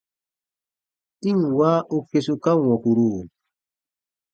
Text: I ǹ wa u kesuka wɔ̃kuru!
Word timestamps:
I 1.29 1.31
ǹ 1.39 1.41
wa 1.57 1.71
u 1.95 1.97
kesuka 2.09 2.51
wɔ̃kuru! 2.63 3.11